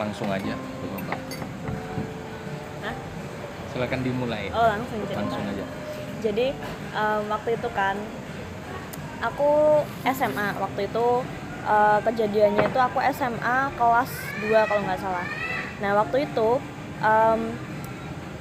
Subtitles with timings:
[0.00, 1.20] langsung aja bapak
[2.80, 2.94] Hah?
[3.68, 4.48] silakan dimulai.
[4.50, 5.64] Oh langsung cerita langsung aja.
[6.24, 6.46] Jadi
[6.96, 7.96] em, waktu itu kan
[9.20, 11.06] aku SMA waktu itu
[11.68, 14.10] eh, kejadiannya itu aku SMA kelas
[14.48, 15.26] 2 kalau nggak salah.
[15.84, 16.48] Nah waktu itu
[17.04, 17.40] em,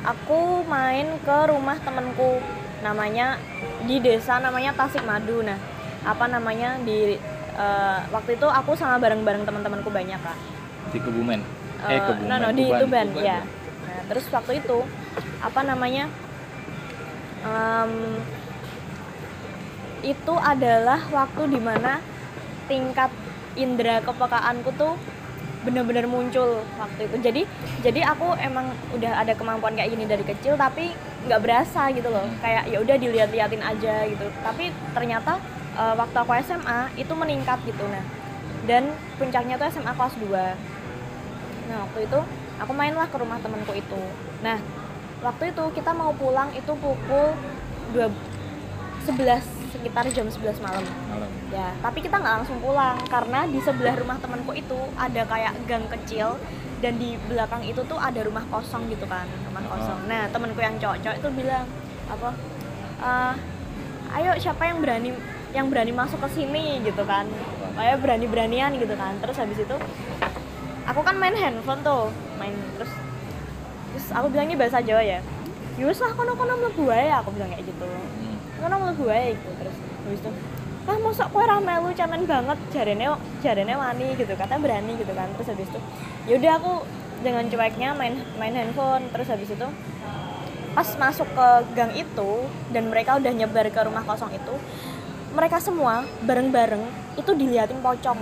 [0.07, 2.39] aku main ke rumah temenku
[2.80, 3.36] namanya
[3.84, 5.60] di desa namanya Tasik Madu nah
[6.07, 7.19] apa namanya di
[7.60, 10.38] eh, waktu itu aku sama bareng-bareng teman-temanku banyak kan
[10.96, 11.44] di Kebumen
[11.86, 13.39] eh Eh, Kebumen no, no, di Tuban, Tuban, Tuban, ya.
[13.88, 14.78] Nah, terus waktu itu
[15.39, 16.05] apa namanya?
[17.39, 18.19] em,
[20.04, 22.00] itu adalah waktu di mana
[22.68, 23.11] tingkat
[23.60, 24.96] indera kepekaanku tuh
[25.68, 27.15] bener-bener muncul waktu itu.
[27.19, 27.42] Jadi
[27.83, 30.96] jadi aku emang udah ada kemampuan kayak gini dari kecil tapi
[31.27, 32.23] nggak berasa gitu loh.
[32.39, 34.25] Kayak ya udah dilihat-liatin aja gitu.
[34.39, 35.36] Tapi ternyata
[35.75, 38.03] eh, waktu aku SMA itu meningkat gitu nah.
[38.63, 40.78] Dan puncaknya tuh SMA kelas 2
[41.70, 42.20] Nah waktu itu
[42.58, 44.02] aku mainlah ke rumah temanku itu.
[44.42, 44.58] Nah
[45.22, 47.38] waktu itu kita mau pulang itu pukul
[47.94, 48.09] 2
[49.06, 50.84] 11 sekitar jam 11 malam.
[50.84, 55.53] malam Ya, tapi kita nggak langsung pulang karena di sebelah rumah temanku itu ada kayak
[55.66, 56.38] gang kecil
[56.78, 59.97] dan di belakang itu tuh ada rumah kosong gitu kan, rumah kosong.
[60.06, 61.66] Nah temanku yang cowok-cowok itu bilang
[62.06, 62.30] apa?
[63.02, 63.34] "Eh,
[64.22, 65.09] ayo siapa yang berani
[65.58, 67.25] yang berani masuk ke sini gitu kan?
[67.73, 69.17] Kayak berani-beranian gitu kan.
[69.17, 69.75] Terus habis itu
[70.89, 72.09] aku kan main handphone tuh,
[72.41, 72.91] main terus
[73.93, 75.21] terus aku bilang ini bahasa Jawa ya.
[75.77, 77.89] Yus lah kono kono mlebu wae aku bilang kayak gitu.
[78.59, 80.31] Ngono mlebu wae gitu terus habis itu
[80.89, 83.13] ah mosok kowe ra melu cemen banget jarene
[83.45, 85.29] jarene wani gitu kata berani gitu kan.
[85.37, 85.79] Terus habis itu
[86.25, 86.73] yaudah aku
[87.21, 89.05] dengan cueknya main main handphone.
[89.13, 89.67] Terus habis itu
[90.73, 92.31] pas masuk ke gang itu
[92.73, 94.55] dan mereka udah nyebar ke rumah kosong itu
[95.33, 96.81] mereka semua bareng-bareng
[97.17, 98.17] itu diliatin pocong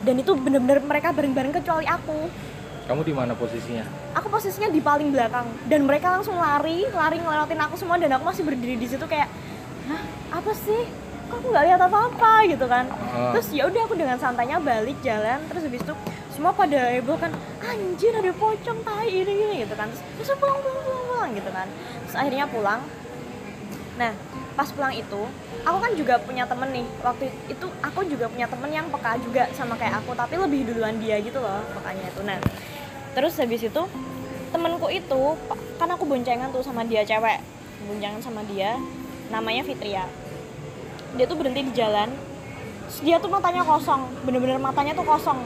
[0.00, 2.28] dan itu bener-bener mereka bareng-bareng kecuali aku.
[2.88, 3.86] Kamu di mana posisinya?
[4.18, 5.46] Aku posisinya di paling belakang.
[5.70, 9.30] Dan mereka langsung lari lari ngelewatin aku semua dan aku masih berdiri di situ kayak
[9.86, 10.02] hah?
[10.42, 10.90] Apa sih?
[11.30, 12.32] Kok aku nggak lihat apa-apa?
[12.50, 12.90] gitu kan.
[12.90, 13.30] Ah.
[13.30, 15.94] terus ya udah aku dengan santainya balik jalan terus habis itu
[16.34, 17.30] semua pada heboh kan
[17.62, 19.86] anjir ada pocong tai ini gini gitu kan.
[19.86, 21.68] Terus, terus pulang pulang pulang pulang gitu kan.
[22.08, 22.80] Terus akhirnya pulang
[24.00, 24.16] nah
[24.56, 25.28] pas pulang itu
[25.60, 26.86] aku kan juga punya temen nih.
[27.04, 30.96] Waktu itu aku juga punya temen yang peka juga sama kayak aku tapi lebih duluan
[30.96, 32.20] dia gitu loh pekanya itu.
[32.24, 32.40] Nah
[33.12, 33.82] terus habis itu
[34.50, 35.22] temenku itu
[35.76, 37.44] kan aku boncengan tuh sama dia cewek.
[37.84, 38.80] Boncengan sama dia
[39.28, 40.08] namanya Fitria.
[41.20, 42.08] Dia tuh berhenti di jalan.
[42.88, 45.44] Terus dia tuh matanya kosong bener-bener matanya tuh kosong.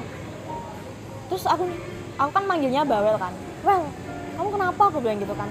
[1.26, 1.66] Terus aku
[2.22, 3.34] aku kan manggilnya bawel kan.
[3.66, 3.90] Well
[4.38, 4.82] kamu kenapa?
[4.94, 5.50] Aku bilang gitu kan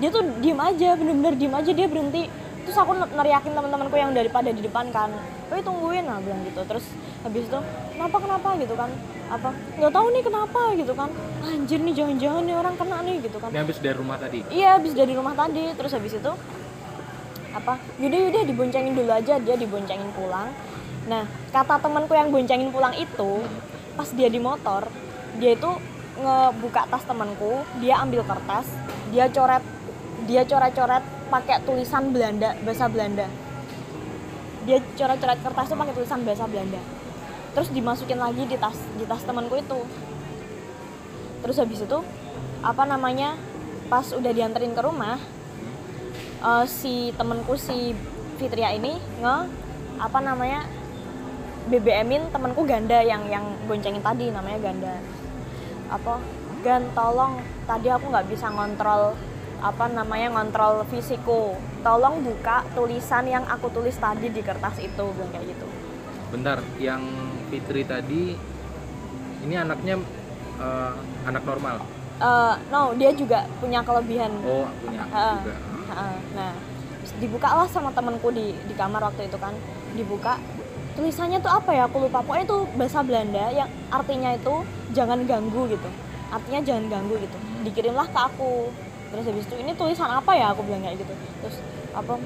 [0.00, 2.26] dia tuh diem aja bener-bener diem aja dia berhenti.
[2.64, 5.12] Terus aku neriakin teman-temanku yang daripada di depan kan.
[5.52, 6.60] Woi tungguin lah bilang gitu.
[6.64, 6.84] Terus
[7.20, 7.58] habis itu
[7.96, 8.48] kenapa kenapa?
[8.56, 8.90] gitu kan.
[9.30, 9.50] Apa?
[9.76, 11.10] Nggak tahu nih kenapa gitu kan.
[11.44, 13.48] Anjir nih jangan-jangan nih orang kena nih gitu kan.
[13.52, 14.38] Ini habis dari rumah tadi?
[14.48, 15.64] Iya habis dari rumah tadi.
[15.76, 16.32] Terus habis itu
[17.50, 20.48] apa yaudah yaudah diboncengin dulu aja dia diboncengin pulang.
[21.10, 23.42] Nah kata temanku yang boncengin pulang itu
[23.98, 24.86] pas dia di motor
[25.42, 25.70] dia itu
[26.20, 28.66] ngebuka tas temanku dia ambil kertas
[29.10, 29.62] dia coret
[30.30, 33.26] dia coret-coret pakai tulisan Belanda bahasa Belanda.
[34.62, 36.78] Dia coret-coret kertas itu pakai tulisan bahasa Belanda.
[37.50, 39.82] Terus dimasukin lagi di tas di tas temanku itu.
[41.42, 41.98] Terus habis itu
[42.62, 43.34] apa namanya
[43.90, 45.18] pas udah dianterin ke rumah
[46.46, 47.90] eh, si temenku si
[48.38, 49.36] Fitria ini nge
[49.98, 50.62] apa namanya
[51.66, 54.94] BBM-in temenku ganda yang yang boncengin tadi namanya ganda
[55.90, 56.22] apa
[56.62, 59.18] gan tolong tadi aku nggak bisa ngontrol
[59.60, 65.30] apa namanya ngontrol fisikku tolong buka tulisan yang aku tulis tadi di kertas itu bilang
[65.32, 65.66] kayak gitu
[66.32, 67.02] bentar yang
[67.48, 68.34] Fitri tadi
[69.40, 70.00] ini anaknya
[70.60, 70.92] eh,
[71.24, 71.78] anak normal
[72.20, 75.40] Eh, no dia juga punya kelebihan oh punya Ha.
[75.40, 75.56] juga
[75.88, 76.16] Heeh.
[76.36, 76.52] Nah,
[77.16, 79.56] dibuka lah sama temanku di di kamar waktu itu kan.
[79.96, 80.36] Dibuka
[81.00, 81.88] tulisannya tuh apa ya?
[81.88, 82.20] Aku lupa.
[82.20, 84.52] Pokoknya itu bahasa Belanda yang artinya itu
[84.92, 85.88] jangan ganggu gitu.
[86.28, 87.36] Artinya jangan ganggu gitu.
[87.64, 88.68] Dikirimlah ke aku.
[89.10, 90.54] Terus habis itu ini tulisan apa ya?
[90.54, 91.12] Aku bilang kayak gitu.
[91.44, 91.56] Terus
[91.92, 92.18] apa?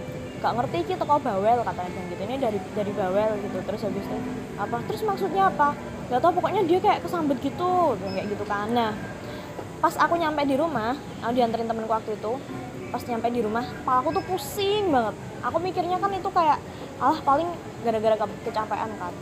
[0.44, 2.22] Gak ngerti gitu kok bawel katanya bilang gitu.
[2.28, 3.58] Ini dari dari bawel gitu.
[3.64, 4.16] Terus habis itu
[4.60, 4.76] apa?
[4.86, 5.72] Terus maksudnya apa?
[6.12, 8.68] Gak tau pokoknya dia kayak kesambet gitu, bilang kayak gitu kan.
[8.68, 8.92] Nah,
[9.84, 12.40] pas aku nyampe di rumah aku dianterin temenku waktu itu
[12.88, 15.12] pas nyampe di rumah kepala aku tuh pusing banget
[15.44, 16.56] aku mikirnya kan itu kayak
[16.96, 17.52] alah paling
[17.84, 19.12] gara-gara ke- kecapean kan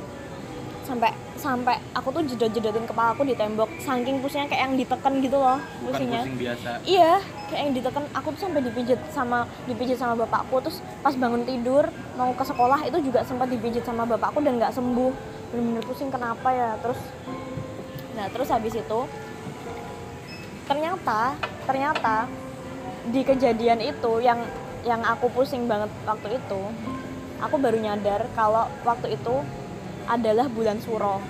[0.83, 5.37] sampai sampai aku tuh jedot-jedotin kepala aku di tembok saking pusingnya kayak yang ditekan gitu
[5.39, 6.23] loh bukan pusingnya.
[6.23, 6.71] pusing biasa.
[6.87, 7.13] Iya
[7.51, 11.85] kayak yang ditekan aku tuh sampai dipijit sama dipijit sama bapakku terus pas bangun tidur
[12.15, 15.13] mau ke sekolah itu juga sempat dipijit sama bapakku dan nggak sembuh.
[15.53, 16.79] Bener-bener pusing kenapa ya?
[16.83, 17.01] Terus
[18.13, 19.01] nah terus habis itu
[20.69, 21.35] ternyata
[21.65, 22.29] ternyata
[23.11, 24.39] di kejadian itu yang
[24.87, 26.61] yang aku pusing banget waktu itu
[27.43, 29.35] aku baru nyadar kalau waktu itu
[30.09, 31.23] adalah bulan suro.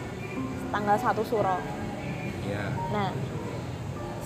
[0.72, 1.56] Tanggal 1 suro.
[2.48, 3.08] Ya nah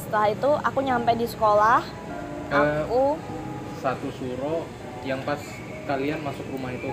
[0.06, 1.82] setelah itu aku nyampe di sekolah.
[2.46, 3.18] Eh, aku
[3.82, 4.62] satu suro
[5.02, 5.42] yang pas
[5.90, 6.90] kalian masuk rumah itu?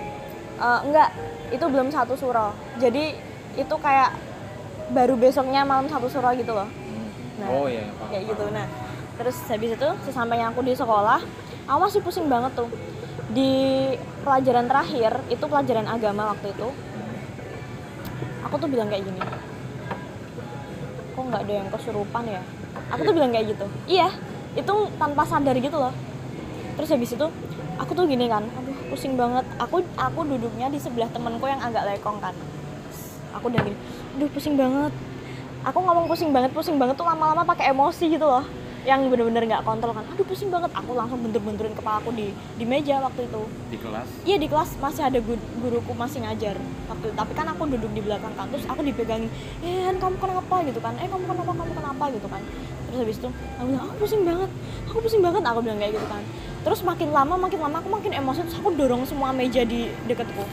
[0.58, 1.14] Eh, enggak.
[1.54, 2.50] Itu belum satu suro.
[2.82, 3.14] Jadi
[3.54, 4.10] itu kayak
[4.90, 6.66] baru besoknya malam satu suro gitu loh.
[6.66, 7.08] Hmm.
[7.38, 8.44] Nah, oh ya paham, kayak gitu.
[8.50, 8.66] nah
[9.14, 11.22] terus habis itu sesampainya aku di sekolah
[11.70, 12.68] aku masih pusing banget tuh.
[13.30, 13.94] Di
[14.26, 16.68] pelajaran terakhir itu pelajaran agama waktu itu
[18.54, 19.18] aku tuh bilang kayak gini.
[21.18, 22.42] Kok nggak ada yang kesurupan ya?
[22.94, 23.66] Aku tuh bilang kayak gitu.
[23.90, 24.14] Iya
[24.54, 25.90] itu tanpa sadar gitu loh.
[26.78, 27.26] Terus habis itu
[27.82, 28.46] aku tuh gini kan.
[28.46, 29.42] Aduh pusing banget.
[29.58, 32.38] Aku aku duduknya di sebelah temenku yang agak lekong kan.
[33.34, 33.74] Aku udah gini
[34.14, 34.94] aduh pusing banget.
[35.66, 38.46] Aku ngomong pusing banget pusing banget tuh lama-lama pakai emosi gitu loh
[38.84, 40.04] yang bener-bener nggak kontrol kan.
[40.12, 40.70] Aduh pusing banget.
[40.76, 43.42] Aku langsung bentur-benturin kepala aku di di meja waktu itu.
[43.72, 44.08] Di kelas?
[44.28, 47.14] Iya di kelas masih ada gu- guruku masih ngajar waktu itu.
[47.16, 49.32] Tapi kan aku duduk di belakang kan terus aku dipegangin
[49.64, 50.54] eh kamu kenapa?
[50.68, 50.92] gitu kan.
[51.00, 51.52] Eh kamu kenapa?
[51.56, 52.04] Kamu kenapa?
[52.12, 52.42] gitu kan.
[52.88, 54.50] Terus habis itu aku bilang aku pusing banget.
[54.92, 55.42] Aku pusing banget.
[55.48, 56.22] Aku bilang kayak gitu kan.
[56.64, 60.44] Terus makin lama makin lama aku makin emosi terus aku dorong semua meja di deketku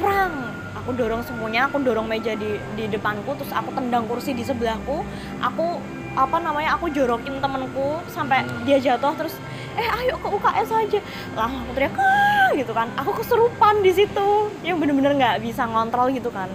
[0.00, 0.32] perang
[0.72, 5.04] aku dorong semuanya aku dorong meja di di depanku terus aku tendang kursi di sebelahku.
[5.44, 5.76] Aku
[6.10, 8.66] apa namanya aku jorokin temenku sampai Hmm.
[8.66, 9.34] dia jatuh terus
[9.74, 10.98] eh ayo ke UKS aja.
[11.38, 12.90] Lah aku teriak "Ah!" gitu kan.
[12.98, 14.28] Aku kesurupan di situ.
[14.60, 16.50] Yang bener-bener nggak bisa ngontrol gitu kan.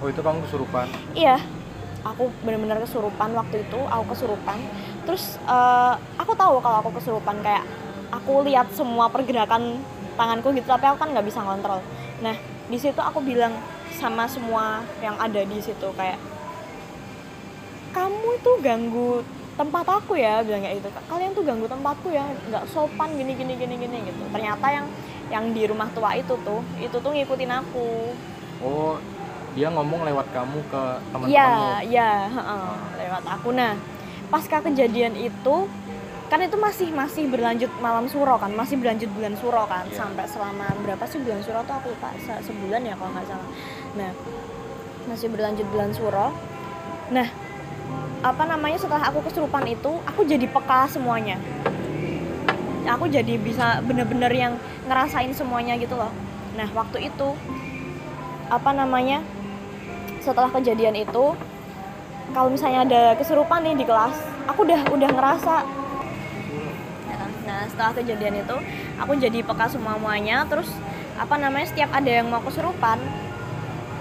[0.00, 0.88] Oh itu kamu kesurupan?
[1.12, 1.36] Iya.
[2.04, 4.58] Aku bener-bener kesurupan waktu itu aku kesurupan.
[5.04, 7.64] Terus eh, aku tahu kalau aku kesurupan kayak
[8.08, 9.80] aku lihat semua pergerakan
[10.14, 11.80] tanganku gitu tapi aku kan nggak bisa ngontrol.
[12.20, 12.34] Nah
[12.64, 13.52] di situ aku bilang
[13.94, 16.16] sama semua yang ada di situ kayak
[17.94, 19.22] kamu itu ganggu
[19.54, 23.54] tempat aku ya bilang kayak gitu kalian tuh ganggu tempatku ya nggak sopan gini gini
[23.54, 24.86] gini gini gitu ternyata yang
[25.30, 27.88] yang di rumah tua itu tuh itu tuh ngikutin aku
[28.60, 28.98] oh
[29.54, 31.54] dia ngomong lewat kamu ke teman-temanmu Iya,
[31.86, 33.54] iya, heeh, lewat aku.
[33.54, 33.78] Nah,
[34.26, 35.56] pasca kejadian itu
[36.26, 39.94] kan itu masih masih berlanjut malam suro kan, masih berlanjut bulan suro kan, Iya.
[39.94, 43.48] sampai selama berapa sih bulan suro tuh aku lupa, se- sebulan ya kalau nggak salah.
[43.94, 44.10] Nah,
[45.06, 46.34] masih berlanjut bulan suro.
[47.14, 47.28] Nah,
[48.24, 51.36] apa namanya setelah aku kesurupan itu, aku jadi peka semuanya.
[52.88, 54.56] Aku jadi bisa bener-bener yang
[54.88, 56.08] ngerasain semuanya gitu loh.
[56.56, 57.36] Nah, waktu itu
[58.48, 59.20] apa namanya
[60.24, 61.36] setelah kejadian itu
[62.32, 64.16] kalau misalnya ada kesurupan nih di kelas
[64.48, 65.54] aku udah udah ngerasa
[67.08, 67.30] Ya kan?
[67.48, 68.56] nah setelah kejadian itu
[69.00, 70.68] aku jadi peka semua semuanya terus
[71.16, 73.00] apa namanya setiap ada yang mau kesurupan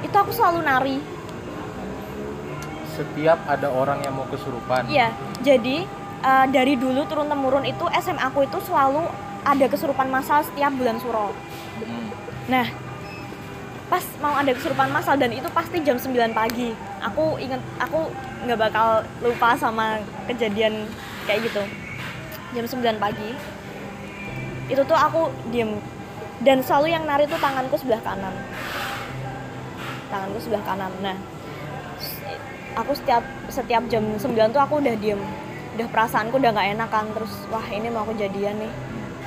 [0.03, 0.97] itu aku selalu nari
[2.94, 5.10] setiap ada orang yang mau kesurupan iya
[5.42, 5.86] jadi
[6.22, 9.10] eh, dari dulu turun temurun itu SM aku itu selalu
[9.44, 11.34] ada kesurupan massal setiap bulan suro
[11.74, 12.07] Hmm.
[12.54, 12.68] Nah,
[13.90, 16.69] pas mau ada kesurupan massal dan itu pasti jam 9 pagi.
[17.01, 18.13] Aku inget, aku
[18.45, 20.00] nggak bakal lupa sama
[20.30, 20.86] kejadian
[21.25, 21.63] kayak gitu.
[22.54, 23.34] Jam 9 pagi.
[24.69, 25.81] Itu tuh aku diem
[26.45, 28.35] dan selalu yang nari tuh tanganku sebelah kanan.
[30.14, 30.92] Tanganku sebelah kanan.
[31.02, 31.18] Nah,
[32.73, 35.21] aku setiap setiap jam 9 tuh aku udah diem.
[35.73, 38.71] Udah perasaanku udah nggak enak kan terus wah ini mau kejadian nih.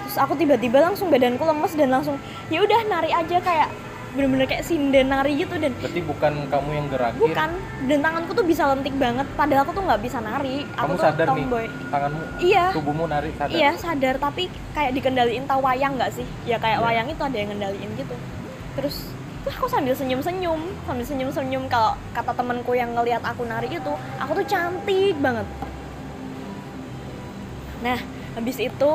[0.07, 2.17] Terus aku tiba-tiba langsung badanku lemes dan langsung
[2.51, 3.69] ya udah nari aja kayak
[4.17, 7.21] bener-bener kayak sinden nari gitu dan berarti bukan kamu yang gerakin?
[7.21, 7.51] Bukan.
[7.85, 10.65] Dan tanganku tuh bisa lentik banget padahal aku tuh nggak bisa nari.
[10.73, 11.67] Aku kamu tuh sadar nih tomboy.
[11.93, 12.65] tanganmu iya.
[12.73, 13.53] tubuhmu narik sadar?
[13.53, 16.27] Iya sadar tapi kayak dikendaliin tahu wayang nggak sih?
[16.49, 16.87] Ya kayak Iya.
[16.89, 18.17] wayang itu ada yang ngendaliin gitu.
[18.81, 18.97] Terus
[19.47, 24.43] tuh aku sambil senyum-senyum sambil senyum-senyum kalau kata temenku yang ngelihat aku nari itu aku
[24.43, 25.47] tuh cantik banget.
[27.87, 27.95] Nah
[28.35, 28.91] habis itu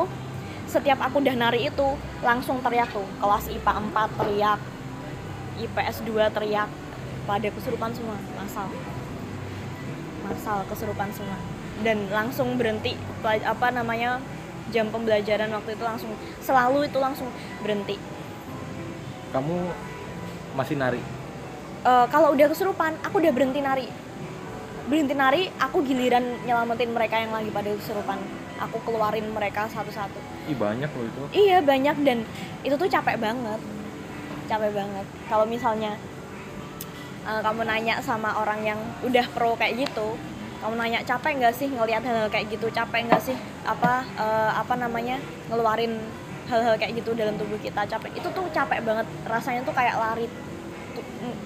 [0.68, 4.60] setiap aku udah nari itu langsung teriak tuh kelas IPA 4 teriak
[5.56, 6.68] IPS 2 teriak
[7.24, 8.68] pada kesurupan semua masal.
[10.28, 11.40] Masal kesurupan semua.
[11.80, 12.92] Dan langsung berhenti
[13.24, 14.20] apa namanya
[14.68, 16.12] jam pembelajaran waktu itu langsung
[16.44, 17.32] selalu itu langsung
[17.64, 17.96] berhenti.
[19.32, 19.91] Kamu
[20.54, 21.00] masih nari?
[21.82, 23.86] Eh, kalau udah kesurupan aku udah berhenti nari.
[24.86, 28.18] Berhenti nari aku giliran nyelamatin mereka yang lagi pada kesurupan.
[28.62, 30.46] Aku keluarin mereka satu-satu.
[30.46, 31.22] Ih banyak loh itu.
[31.34, 32.22] Iya banyak dan
[32.62, 33.58] itu tuh capek banget.
[34.46, 35.06] Capek banget.
[35.26, 35.98] Kalau misalnya
[37.26, 40.14] eh, kamu nanya sama orang yang udah pro kayak gitu
[40.62, 42.70] kamu nanya capek nggak sih ngelihat hal-hal kayak gitu?
[42.70, 43.34] Capek nggak sih
[43.66, 45.18] apa eh, apa namanya
[45.50, 45.98] ngeluarin
[46.44, 50.26] hal-hal kayak gitu dalam tubuh kita capek itu tuh capek banget rasanya tuh kayak lari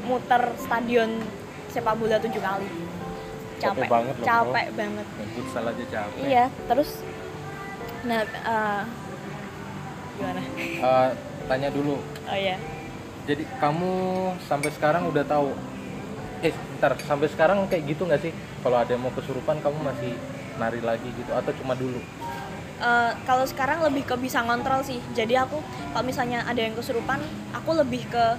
[0.03, 1.21] muter stadion
[1.69, 2.69] sepak bola tujuh kali
[3.57, 4.29] Capek banget loh, Bro.
[4.29, 6.21] capek banget Ngebut salah aja capek.
[6.23, 6.91] iya terus
[8.03, 8.83] nah eh,
[10.15, 11.09] gimana Eh,
[11.47, 11.97] tanya dulu.
[12.01, 12.57] oh iya
[13.25, 13.91] Jadi kamu
[14.41, 15.51] sampai sekarang udah tahu
[16.39, 18.31] eh ntar sampai sekarang kayak gitu nggak sih?
[18.61, 20.13] Kalau ada yang mau kesurupan kamu masih
[20.57, 21.99] nari lagi gitu atau cuma dulu?
[22.77, 27.25] Eh, kalau sekarang lebih ke bisa ngontrol sih jadi aku kalau misalnya ada yang kesurupan
[27.51, 28.37] aku lebih ke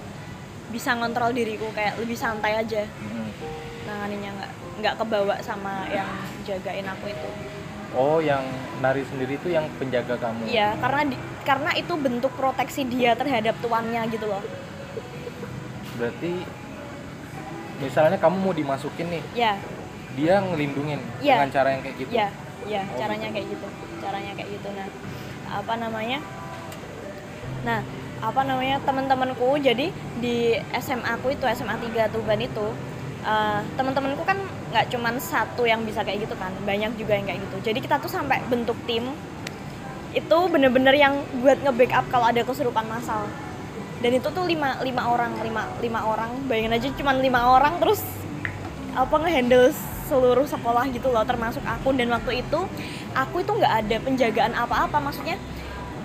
[0.70, 3.26] bisa ngontrol diriku kayak lebih santai aja Mm-mm.
[3.82, 6.06] nanganinya nggak nggak kebawa sama yang
[6.44, 7.30] jagain aku itu
[7.90, 8.46] Oh, yang
[8.78, 10.46] nari sendiri itu yang penjaga kamu.
[10.46, 14.44] iya karena di- karena itu bentuk proteksi dia terhadap tuannya gitu loh
[15.94, 16.46] Berarti
[17.78, 19.52] misalnya kamu mau dimasukin nih, ya
[20.14, 21.34] dia ngelindungin Iya.
[21.36, 22.10] dengan cara yang kayak gitu.
[22.12, 22.28] ya
[22.66, 23.34] ya Oh, caranya gitu.
[23.34, 23.68] kayak gitu
[24.00, 24.68] caranya kayak gitu.
[24.72, 24.88] Nah
[25.52, 26.18] apa namanya?
[27.66, 27.80] Nah
[28.18, 28.76] apa namanya?
[28.82, 30.36] Teman-temanku jadi di
[30.78, 32.66] SMA aku itu SMA 3 Tuban itu
[33.22, 34.38] eh, teman-temanku kan
[34.68, 37.72] nggak cuman satu yang bisa kayak gitu kan banyak juga yang kayak gitu.
[37.72, 39.08] Jadi kita tuh sampai bentuk tim
[40.16, 43.28] itu bener-bener yang buat nge-backup kalau ada kesurupan massal.
[43.98, 46.30] Dan itu tuh lima, lima orang lima, lima orang.
[46.46, 48.00] Bayangin aja cuman lima orang terus
[48.94, 49.74] apa ngehandle
[50.08, 52.60] seluruh sekolah gitu loh termasuk aku dan waktu itu
[53.12, 54.96] aku itu nggak ada penjagaan apa-apa.
[54.96, 55.36] Maksudnya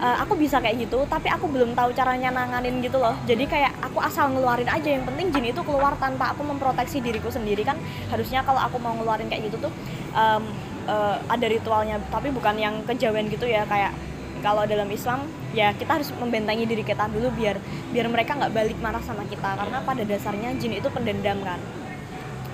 [0.04, 3.16] eh, aku bisa kayak gitu tapi aku belum tahu caranya nanganin gitu loh.
[3.24, 4.90] Jadi kayak aku asal ngeluarin aja.
[4.92, 7.64] Yang penting jin itu keluar tanpa aku memproteksi diriku sendiri.
[7.64, 7.80] Kan
[8.12, 9.72] harusnya kalau aku mau ngeluarin kayak gitu tuh
[10.12, 10.44] em,
[10.92, 11.98] eh, ada ritualnya.
[12.12, 13.64] Tapi bukan yang kejawen gitu ya.
[13.64, 13.96] Kayak
[14.44, 15.24] kalau dalam Islam
[15.56, 17.56] ya kita harus membentengi diri kita dulu biar
[17.96, 19.56] biar mereka nggak balik marah sama kita.
[19.56, 21.62] Karena pada dasarnya jin itu pendendam kan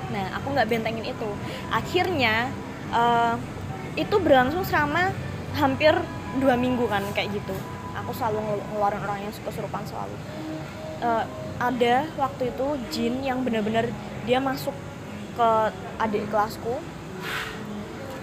[0.09, 1.29] Nah, aku nggak bentengin itu.
[1.69, 2.49] Akhirnya
[2.89, 3.35] eh,
[3.97, 5.13] itu berlangsung selama
[5.57, 5.93] hampir
[6.37, 7.55] dua minggu kan kayak gitu.
[8.05, 10.15] Aku selalu ngelu- ngeluarin orang yang kesurupan selalu.
[11.01, 11.23] Eh,
[11.59, 13.91] ada waktu itu jin yang benar-benar
[14.23, 14.73] dia masuk
[15.35, 15.49] ke
[15.99, 16.79] adik kelasku.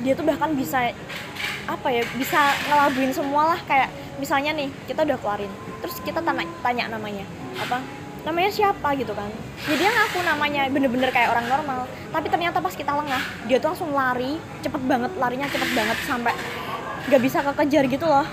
[0.01, 0.93] Dia tuh bahkan bisa
[1.67, 3.91] apa ya bisa ngelabuin semua lah kayak
[4.23, 5.51] misalnya nih kita udah keluarin
[5.83, 7.27] terus kita tanya, tanya namanya
[7.59, 7.83] apa
[8.27, 9.31] namanya siapa gitu kan.
[9.71, 11.87] Jadi dia ngaku namanya bener-bener kayak orang normal.
[12.11, 16.35] Tapi ternyata pas kita lengah dia tuh langsung lari cepet banget larinya cepet banget sampai
[17.07, 18.27] nggak bisa kekejar gitu loh.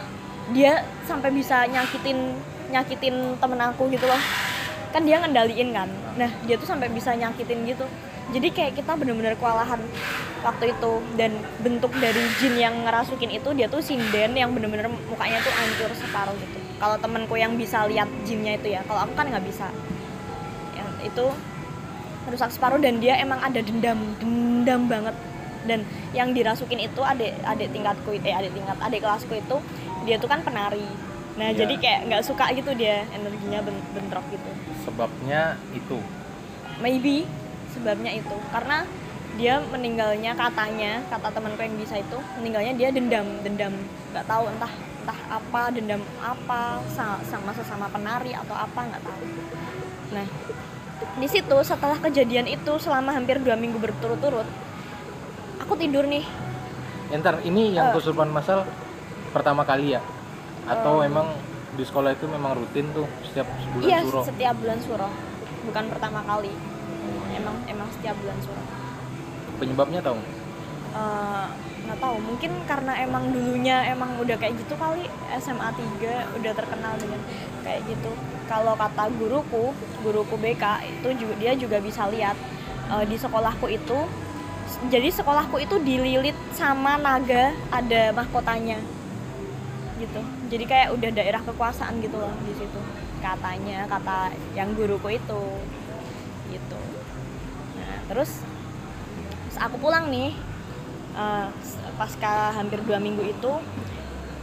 [0.50, 2.34] Dia sampai bisa nyakitin
[2.74, 4.18] nyakitin temen aku gitu loh.
[4.90, 5.90] Kan dia ngendaliin kan.
[6.18, 7.86] Nah dia tuh sampai bisa nyakitin gitu.
[8.34, 9.78] Jadi kayak kita bener-bener kewalahan
[10.42, 10.94] waktu itu.
[11.14, 15.94] Dan bentuk dari jin yang ngerasukin itu dia tuh sinden yang bener-bener mukanya tuh hancur
[15.94, 18.82] separuh gitu kalau temenku yang bisa lihat jinnya itu ya.
[18.84, 19.68] Kalau aku kan nggak bisa.
[20.74, 21.26] Yang itu
[22.24, 25.16] rusak separuh dan dia emang ada dendam dendam banget.
[25.64, 29.58] Dan yang dirasukin itu adik adik tingkatku eh adik tingkat adik kelasku itu
[30.04, 30.84] dia tuh kan penari.
[31.34, 31.66] Nah Iya.
[31.66, 34.50] jadi kayak nggak suka gitu dia energinya ben- bentrok gitu.
[34.86, 36.00] Sebabnya itu.
[36.82, 37.24] maybe
[37.72, 38.36] sebabnya itu.
[38.52, 38.84] Karena
[39.34, 43.72] dia meninggalnya katanya kata temanku yang bisa itu meninggalnya dia dendam dendam.
[44.12, 49.24] Nggak tahu entah entah apa dendam apa sa- sama sesama penari atau apa nggak tahu
[50.12, 50.28] nah
[51.14, 54.48] di situ setelah kejadian itu selama hampir dua minggu berturut-turut
[55.60, 56.24] aku tidur nih
[57.12, 57.94] Entar ini yang Eh.
[57.94, 58.66] kesurupan masal
[59.30, 60.02] pertama kali ya?
[60.66, 61.06] Atau Eh.
[61.06, 61.30] emang
[61.74, 64.22] di sekolah itu memang rutin tuh setiap sebulan iya suro?
[64.24, 65.10] setiap bulan suro
[65.64, 66.50] bukan pertama kali
[67.30, 68.62] emang emang setiap bulan suro
[69.60, 70.16] Penyebabnya tahu?
[70.16, 70.32] nggak?
[72.14, 75.02] Tahu mungkin karena emang dulunya emang udah kayak gitu kali
[75.42, 77.18] SMA 3 udah terkenal dengan
[77.66, 78.14] kayak gitu.
[78.46, 79.74] Kalau kata guruku
[80.06, 82.38] guruku BK itu juga dia juga bisa lihat
[82.94, 84.06] eh, di sekolahku itu.
[84.94, 88.78] Jadi sekolahku itu dililit sama naga ada mahkotanya
[89.98, 90.22] gitu.
[90.54, 92.80] Jadi kayak udah daerah kekuasaan gitu loh di situ
[93.26, 95.44] katanya kata yang guruku itu
[96.54, 96.82] gitu.
[97.82, 98.38] Nah terus
[99.58, 100.38] aku pulang nih
[101.18, 101.50] eh,
[101.94, 103.52] pasca hampir dua minggu itu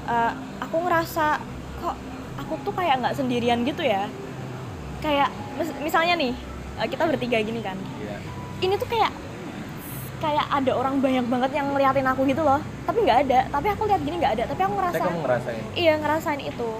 [0.07, 1.38] eh, aku ngerasa
[1.78, 1.97] kok
[2.37, 4.07] aku tuh kayak nggak sendirian gitu ya
[4.99, 6.33] kayak mis- misalnya nih
[6.76, 8.16] eh, kita bertiga gini kan Iya.
[8.61, 9.12] ini tuh kayak
[10.21, 13.83] kayak ada orang banyak banget yang ngeliatin aku gitu loh tapi nggak ada tapi aku
[13.87, 15.62] lihat gini nggak ada tapi aku ngerasa kamu ngerasain?
[15.75, 16.71] iya ngerasain itu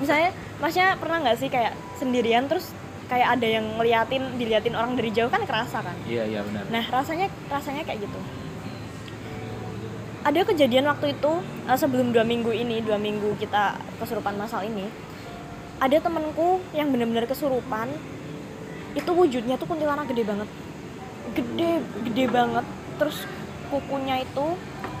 [0.00, 2.72] misalnya masnya pernah nggak sih kayak sendirian terus
[3.04, 6.62] kayak ada yang ngeliatin diliatin orang dari jauh kan kerasa kan Iya iya benar.
[6.70, 8.20] Nah rasanya rasanya kayak gitu.
[10.20, 11.32] Ada kejadian waktu itu
[11.64, 14.84] eh, sebelum dua minggu ini dua minggu kita kesurupan masal ini
[15.80, 17.88] ada temenku yang benar-benar kesurupan.
[18.92, 20.48] Itu wujudnya tuh kuntilanak gede banget.
[21.32, 21.70] Gede
[22.04, 22.66] gede banget.
[23.00, 23.24] Terus
[23.72, 24.46] kukunya itu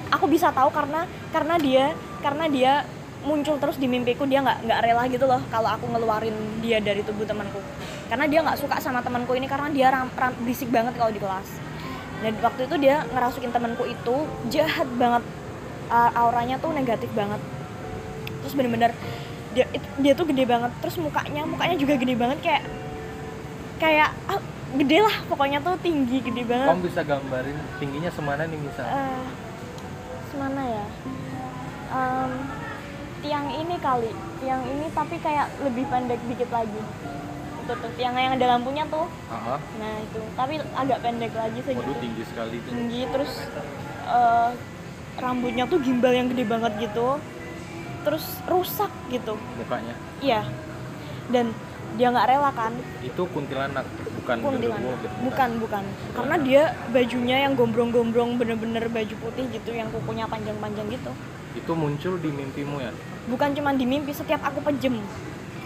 [0.08, 1.04] aku bisa tahu karena
[1.36, 1.84] karena dia
[2.24, 2.72] karena dia
[3.20, 4.24] muncul terus di mimpiku.
[4.24, 7.60] Dia nggak nggak rela gitu loh kalau aku ngeluarin dia dari tubuh temanku.
[8.08, 11.20] Karena dia nggak suka sama temanku ini karena dia ram, ram- berisik banget kalau di
[11.20, 11.69] kelas
[12.20, 14.16] dan waktu itu dia ngerasukin temanku itu
[14.48, 15.24] jahat banget.
[15.90, 17.40] Auranya tuh negatif banget.
[18.44, 18.92] Terus bener-bener
[19.50, 20.70] dia it- dia tuh gede banget.
[20.84, 22.62] Terus mukanya mukanya juga gede banget kayak
[23.80, 24.38] kayak ah,
[24.76, 25.16] gede lah.
[25.26, 26.70] Pokoknya tuh tinggi gede banget.
[26.70, 28.86] Kamu bisa gambarin tingginya semana nih misal?
[28.86, 29.24] Eh,
[30.30, 30.84] semana ya?
[31.90, 32.32] Em,
[33.20, 34.12] tiang ini kali.
[34.38, 36.80] Tiang ini tapi kayak lebih pendek dikit lagi
[37.70, 37.90] itu tuh.
[37.94, 39.06] Tiang yang ada lampunya tuh.
[39.30, 39.56] Aha.
[39.78, 40.20] nah itu.
[40.34, 42.68] Tapi agak pendek lagi segitu waduh tinggi sekali itu.
[42.74, 43.32] Tinggi terus
[44.10, 44.50] eh,
[45.22, 47.22] rambutnya tuh gimbal yang gede banget gitu.
[48.02, 49.38] Terus rusak gitu.
[49.54, 49.94] Mukanya?
[50.18, 50.42] Iya.
[51.30, 51.54] Dan
[51.94, 52.74] dia nggak rela kan?
[53.06, 53.86] Itu kuntilanak
[54.20, 54.78] bukan kuntilanak.
[54.78, 55.84] genderuwo gitu bukan bukan.
[56.14, 61.12] Karena dia bajunya yang gombrong-gombrong bener-bener baju putih gitu yang kukunya panjang-panjang gitu.
[61.54, 62.94] Itu muncul di mimpimu ya?
[63.26, 65.02] Bukan cuma di mimpi setiap aku pejem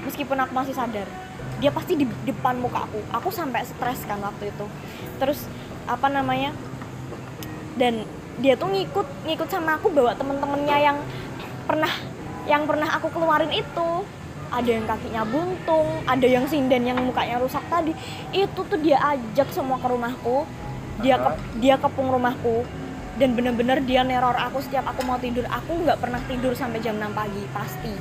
[0.04, 1.08] meskipun aku masih sadar
[1.64, 3.00] dia pasti di depan muka aku.
[3.14, 4.66] Aku sampai stres kan waktu itu.
[5.16, 5.46] Terus
[5.88, 6.52] apa namanya
[7.80, 8.04] dan
[8.36, 10.98] dia tuh ngikut ngikut sama aku bawa temen-temennya yang
[11.64, 11.92] pernah
[12.44, 14.04] yang pernah aku keluarin itu.
[14.54, 17.96] Ada yang kakinya buntung ada yang sinden yang mukanya rusak tadi.
[18.30, 20.46] Itu tuh dia ajak semua ke rumahku.
[21.02, 22.62] Dia ke, dia kepung rumahku.
[23.14, 25.48] Dan bener-bener dia neror aku setiap aku mau tidur.
[25.48, 27.94] Aku nggak pernah tidur sampai jam 6 pagi pasti.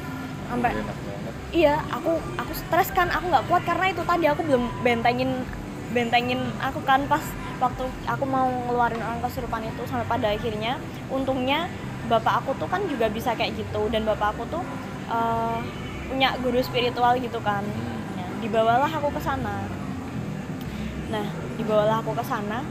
[0.51, 1.12] Sampai enak banget
[1.53, 5.45] iya aku aku stres kan aku nggak kuat karena itu tadi aku belum bentengin
[5.93, 7.21] bentengin aku kan pas
[7.61, 10.81] waktu aku mau ngeluarin orang kesurupan itu sampai pada akhirnya.
[11.13, 11.69] Untungnya
[12.11, 14.63] bapak aku tuh kan juga bisa kayak gitu dan bapak aku tuh
[15.07, 15.57] eh,
[16.09, 17.63] punya guru spiritual gitu kan.
[18.17, 19.69] Nah, dibawalah aku ke sana.
[21.13, 22.65] Nah dibawalah aku ke sana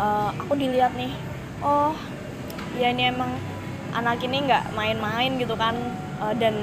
[0.00, 1.12] eh, aku dilihat nih
[1.60, 1.92] oh
[2.80, 3.30] ya ini emang
[3.94, 5.76] anak ini nggak main-main gitu kan
[6.24, 6.54] Eh, dan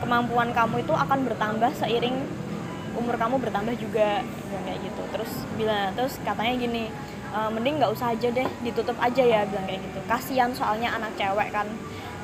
[0.00, 2.16] kemampuan kamu itu akan bertambah seiring
[2.96, 4.24] umur kamu bertambah juga
[4.64, 5.02] kayak gitu.
[5.12, 6.88] Terus bilang terus katanya gini
[7.30, 10.00] "E, mending nggak usah aja deh ditutup aja ya bilang kayak gitu.
[10.08, 11.68] Kasihan soalnya anak cewek kan.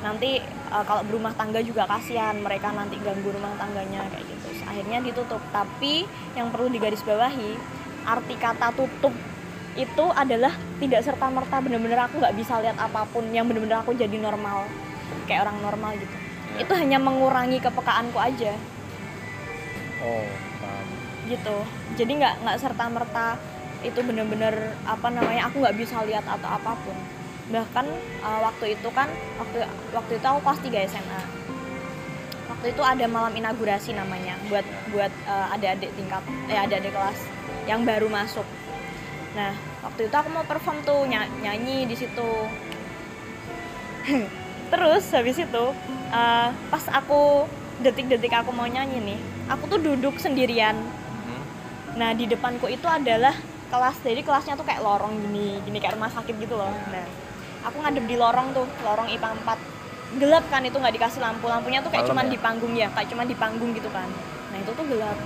[0.01, 4.43] Nanti e, kalau berumah tangga juga kasihan mereka nanti ganggu rumah tangganya kayak gitu.
[4.49, 5.41] Terus akhirnya ditutup.
[5.53, 7.51] Tapi yang perlu digarisbawahi
[8.03, 9.13] arti kata tutup
[9.73, 13.93] itu adalah tidak serta merta bener-bener aku nggak bisa lihat apa pun yang bener-bener aku
[13.93, 14.65] jadi normal.
[15.29, 16.22] Kayak orang normal gitu
[16.59, 18.53] Itu hanya mengurangi kepekaanku aja.
[20.03, 20.27] Oh
[20.61, 20.87] paham.
[21.29, 21.57] Gitu.
[21.97, 23.27] Jadi nggak nggak serta merta
[23.83, 26.97] itu bener-bener apa namanya aku nggak bisa lihat atau apa pun.
[27.51, 27.85] Bahkan
[28.23, 31.21] uh, waktu itu kan waktu waktu itu aku kelas 3 SMA
[32.43, 37.19] waktu itu ada malam inaugurasi namanya buat buat uh, adik-adik tingkat eh adik-adik kelas
[37.67, 38.43] yang baru masuk.
[39.35, 42.29] Nah waktu itu aku mau perform tuh ny- nyanyi di situ
[44.71, 45.65] terus habis itu
[46.11, 47.49] uh, pas aku
[47.81, 49.19] detik-detik aku mau nyanyi nih
[49.51, 50.77] aku tuh duduk sendirian
[51.23, 51.43] Hmm.
[51.95, 53.31] Nah di depanku itu adalah
[53.71, 56.69] kelas, jadi kelasnya tuh kayak lorong gini, gini kayak rumah sakit gitu loh.
[56.69, 57.05] Nah
[57.65, 61.81] aku ngadep di lorong tuh, lorong IPA 4 gelap kan itu nggak dikasih lampu, lampunya
[61.81, 62.31] tuh kayak Malam cuman ya?
[62.31, 64.05] di panggung ya, kayak cuman di panggung gitu kan.
[64.53, 65.17] Nah itu tuh gelap.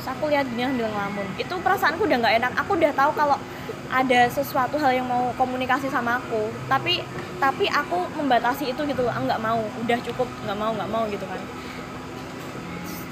[0.00, 1.28] Terus aku lihat dia ambil ngelamun.
[1.36, 2.52] Itu perasaanku udah nggak enak.
[2.64, 3.36] Aku udah tahu kalau
[3.92, 7.04] ada sesuatu hal yang mau komunikasi sama aku, tapi
[7.36, 9.12] tapi aku membatasi itu gitu loh.
[9.12, 11.36] Ah, nggak mau, udah cukup, nggak mau, nggak mau gitu kan.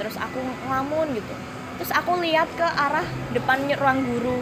[0.01, 1.35] Terus aku ngelamun gitu.
[1.77, 3.05] Terus aku lihat ke arah
[3.37, 4.40] depan ruang guru.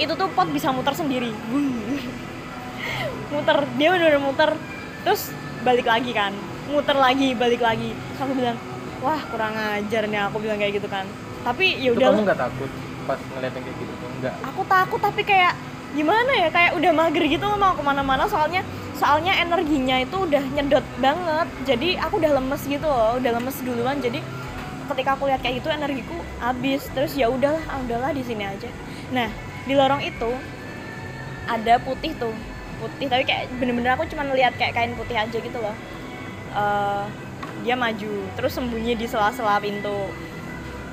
[0.00, 1.28] Itu tuh pot bisa muter sendiri.
[3.36, 3.68] Muter.
[3.76, 4.56] Dia udah muter.
[5.04, 5.28] Terus
[5.60, 6.32] balik lagi kan.
[6.72, 7.92] Muter lagi balik lagi.
[7.92, 8.56] Terus aku bilang
[9.04, 11.04] wah kurang ajar nih aku bilang kayak gitu kan
[11.42, 12.70] tapi ya udah kamu nggak takut
[13.02, 13.92] pas ngeliat yang kayak gitu?
[13.98, 15.52] Tuh enggak aku takut tapi kayak
[15.92, 16.48] gimana ya?
[16.54, 18.24] Kayak udah mager gitu mau ke mana-mana.
[18.30, 18.62] Soalnya
[18.96, 21.48] soalnya energinya itu udah nyedot banget.
[21.66, 23.98] Jadi aku udah lemes gitu loh udah lemes duluan.
[23.98, 24.22] Jadi
[24.94, 26.86] ketika aku lihat kayak gitu energiku habis.
[26.94, 28.70] Terus ya udahlah ah, udahlah di sini aja.
[29.10, 29.28] Nah
[29.66, 30.30] di lorong itu
[31.50, 32.34] ada putih tuh.
[32.78, 35.74] Putih tapi kayak bener-bener aku cuma lihat kayak kain putih aja gitu loh.
[36.52, 37.04] Eh,
[37.62, 40.10] dia maju terus sembunyi di sela-sela pintu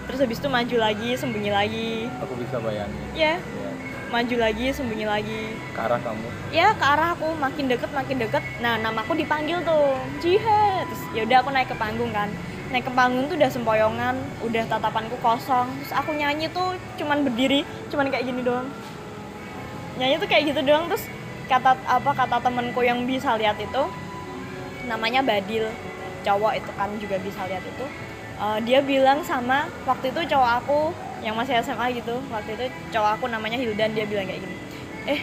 [0.10, 2.10] terus habis itu maju lagi sembunyi lagi.
[2.26, 2.98] Aku bisa bayangin.
[3.14, 3.70] Ya ya,
[4.10, 5.54] maju lagi sembunyi lagi.
[5.70, 6.28] Ke arah kamu?
[6.50, 7.30] Ya ke arah aku.
[7.38, 8.42] Makin deket makin deket.
[8.58, 10.02] Nah namaku dipanggil tuh.
[10.18, 12.26] Jihad terus ya udah aku naik ke panggung kan.
[12.74, 15.70] Naik ke panggung tuh udah sempoyongan udah tatapanku kosong.
[15.86, 17.62] Terus aku nyanyi tuh cuman berdiri
[17.94, 18.66] cuman kayak gini doang.
[20.02, 20.90] Nyanyi tuh kayak gitu doang.
[20.90, 21.06] Terus
[21.46, 23.86] kata apa kata temenku yang bisa lihat itu
[24.90, 25.70] namanya Badil.
[26.26, 28.09] Cowok itu kan juga bisa lihat itu
[28.40, 30.80] Eh, dia bilang sama waktu itu cowok aku
[31.20, 34.56] yang masih SMA gitu waktu itu cowok aku namanya Hildan dia bilang kayak gini
[35.12, 35.22] eh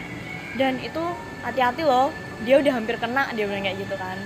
[0.61, 1.01] dan itu
[1.41, 2.13] hati-hati loh
[2.45, 4.21] dia udah hampir kena dia bilang kayak gitu kan.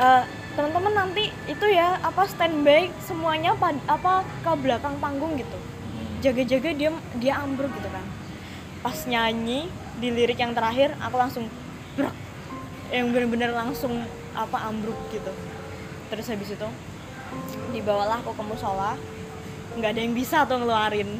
[0.00, 0.22] Eh,
[0.56, 5.56] teman-teman nanti itu ya apa standby semuanya pad- apa ke belakang panggung gitu.
[5.56, 6.08] Hmm.
[6.24, 8.04] jaga-jaga dia dia ambruk gitu kan.
[8.80, 9.68] Pas nyanyi
[10.00, 11.44] di lirik yang terakhir aku langsung
[11.92, 12.16] brak
[12.88, 14.00] yang bener-bener langsung
[14.32, 15.32] apa ambruk gitu.
[16.08, 16.68] Terus habis itu
[17.70, 18.92] dibawalah aku ke musola.
[19.76, 21.10] Nggak ada yang bisa tuh ngeluarin.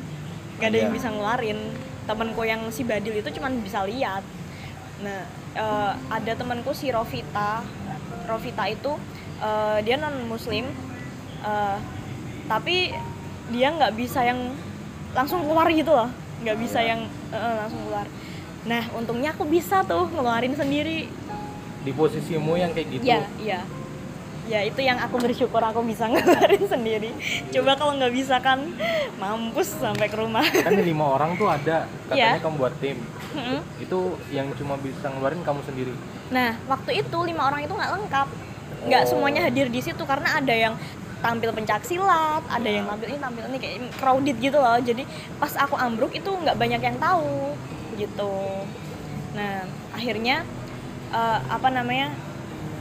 [0.56, 0.96] Nggak ada yang Iya.
[0.96, 1.58] bisa ngeluarin.
[2.06, 4.22] Temanku yang si Badil itu cuman bisa lihat.
[5.02, 5.20] Nah
[5.52, 7.60] eh, ada temanku si Rovita.
[8.24, 8.92] Rovita itu
[9.38, 10.64] eh, dia non muslim
[11.42, 11.76] eh,
[12.46, 12.94] tapi
[13.46, 14.54] dia nggak bisa yang
[15.12, 16.08] langsung keluar gitu loh.
[16.40, 16.88] Nggak bisa Iya.
[16.94, 17.00] yang
[17.32, 18.06] eh, langsung keluar.
[18.66, 21.06] Nah untungnya aku bisa tuh ngeluarin sendiri.
[21.84, 23.04] Di posisimu yang kayak gitu.
[23.06, 23.60] Iya, iya.
[24.46, 27.10] Ya itu yang aku bersyukur aku bisa ngeluarin sendiri.
[27.50, 28.62] Coba kalau nggak bisa kan
[29.16, 30.46] mampus sampai ke rumah.
[30.46, 32.42] kan lima orang tuh ada katanya Iya.
[32.42, 32.96] kamu buat tim
[33.32, 33.60] Mm-mm.
[33.78, 33.98] itu
[34.30, 35.92] yang cuma bisa ngeluarin kamu sendiri
[36.26, 38.28] nah waktu itu lima orang itu nggak lengkap,
[38.84, 39.08] nggak Oh.
[39.08, 40.74] semuanya hadir di situ karena ada yang
[41.16, 44.78] tampil pencak silat, ada yang tampil ini tampil ini kayak crowded gitu loh.
[44.78, 45.02] Jadi
[45.36, 47.54] pas aku ambruk itu nggak banyak yang tahu
[47.94, 48.34] gitu.
[49.32, 50.42] Nah akhirnya
[51.08, 52.10] eh, apa namanya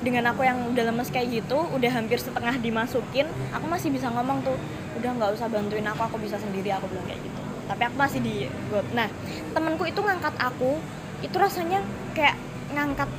[0.05, 4.45] dengan aku yang udah lemes kayak gitu, udah hampir setengah dimasukin, aku masih bisa ngomong
[4.45, 4.53] tuh,
[5.01, 7.41] udah nggak usah bantuin aku, aku bisa sendiri, aku bilang kayak gitu.
[7.65, 8.85] Tapi aku masih di got.
[8.93, 9.09] Nah
[9.57, 10.77] temanku itu ngangkat aku,
[11.25, 11.81] itu rasanya
[12.13, 12.37] kayak
[12.77, 13.09] ngangkat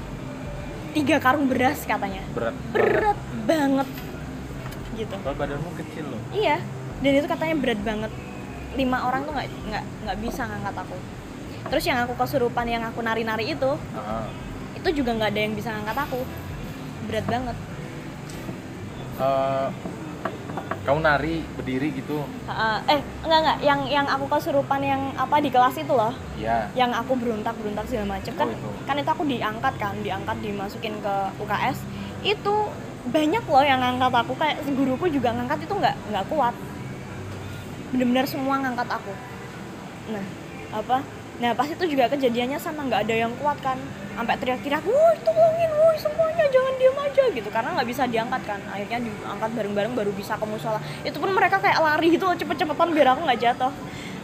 [0.95, 3.19] tiga karung beras katanya, berat banget berat
[3.51, 3.89] banget
[4.97, 5.15] gitu.
[5.21, 6.57] Padahal badanmu kecil loh Iya,
[7.03, 8.13] dan itu katanya berat banget.
[8.79, 10.97] Lima orang tuh nggak nggak nggak bisa ngangkat aku.
[11.67, 14.31] Terus yang aku kesurupan yang aku nari-nari itu, Ah.
[14.79, 16.23] itu juga nggak ada yang bisa ngangkat aku.
[17.07, 17.57] Berat banget.
[19.17, 19.69] Eh,
[20.87, 22.23] kamu nari berdiri gitu.
[22.47, 23.59] Ha, eh enggak enggak.
[23.63, 26.15] Yang yang aku kesurupan yang apa di kelas itu loh.
[26.39, 28.35] Ya yang aku beruntak beruntak segala macem.
[28.35, 28.69] Kan Oh, itu.
[28.87, 31.79] kan itu aku diangkat kan diangkat dimasukin ke UKS
[32.23, 32.55] itu
[33.11, 34.33] banyak loh yang ngangkat aku.
[34.39, 36.55] Kayak guruku juga ngangkat itu nggak nggak kuat.
[37.91, 39.13] Bener-bener semua ngangkat aku.
[40.15, 40.25] Nah
[40.71, 40.99] apa
[41.37, 43.77] nah pas itu juga kejadiannya sama nggak ada yang kuat kan.
[44.17, 47.49] Sampai teriak-teriak woi tolongin woi semuanya jangan diam aja gitu.
[47.53, 48.61] Karena nggak bisa diangkat kan.
[48.73, 50.81] Akhirnya diangkat bareng-bareng baru bisa ke musola.
[51.05, 53.73] Itu pun mereka kayak lari gitu cepet-cepetan biar aku nggak jatuh.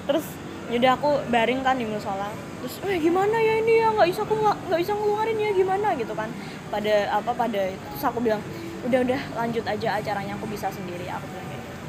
[0.09, 0.25] Terus
[0.72, 2.33] yaudah aku baring kan di musola.
[2.64, 3.92] Terus eh gimana ya ini ya?
[3.92, 5.88] Nggak bisa aku nggak bisa ngeluarin ya gimana?
[6.01, 6.33] gitu kan.
[6.72, 8.40] Pada apa pada terus aku bilang
[8.88, 11.05] udah udah lanjut aja acaranya aku bisa sendiri.
[11.12, 11.81] Aku bilang kayak gitu.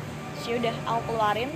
[0.52, 1.50] Yaudah aku keluarin